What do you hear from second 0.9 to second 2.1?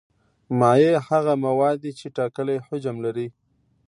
هغه مواد دي چې